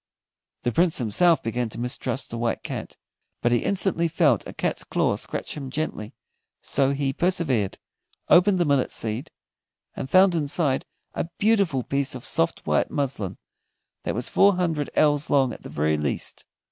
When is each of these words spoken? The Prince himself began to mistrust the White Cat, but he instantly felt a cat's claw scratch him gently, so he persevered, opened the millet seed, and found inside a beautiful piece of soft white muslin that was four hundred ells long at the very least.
The 0.63 0.71
Prince 0.71 0.97
himself 0.97 1.43
began 1.43 1.69
to 1.69 1.79
mistrust 1.79 2.31
the 2.31 2.37
White 2.39 2.63
Cat, 2.63 2.97
but 3.43 3.51
he 3.51 3.59
instantly 3.59 4.07
felt 4.07 4.47
a 4.47 4.53
cat's 4.53 4.83
claw 4.83 5.15
scratch 5.15 5.55
him 5.55 5.69
gently, 5.69 6.15
so 6.59 6.89
he 6.89 7.13
persevered, 7.13 7.77
opened 8.27 8.57
the 8.57 8.65
millet 8.65 8.91
seed, 8.91 9.29
and 9.95 10.09
found 10.09 10.33
inside 10.33 10.85
a 11.13 11.29
beautiful 11.37 11.83
piece 11.83 12.15
of 12.15 12.25
soft 12.25 12.65
white 12.65 12.89
muslin 12.89 13.37
that 14.01 14.15
was 14.15 14.27
four 14.27 14.55
hundred 14.55 14.89
ells 14.95 15.29
long 15.29 15.53
at 15.53 15.61
the 15.61 15.69
very 15.69 15.97
least. 15.97 16.45